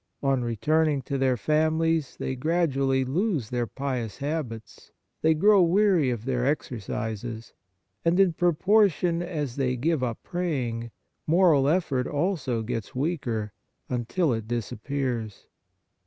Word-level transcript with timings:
On 0.23 0.43
re 0.43 0.55
turning 0.55 1.03
totheir 1.03 1.37
families 1.37 2.17
they 2.17 2.35
gradually 2.35 3.05
lose 3.05 3.51
their 3.51 3.67
pious 3.67 4.17
habits, 4.17 4.91
they 5.21 5.35
grow 5.35 5.61
weary 5.61 6.09
of 6.09 6.25
their 6.25 6.43
exercises, 6.43 7.53
and 8.03 8.19
in 8.19 8.33
pro 8.33 8.51
portion 8.51 9.21
as 9.21 9.57
they 9.57 9.75
give 9.75 10.01
up 10.01 10.17
praying, 10.23 10.89
moral 11.27 11.67
effort 11.69 12.07
also 12.07 12.63
gets 12.63 12.95
weaker, 12.95 13.53
until 13.89 14.33
it 14.33 14.47
disappears. 14.47 15.45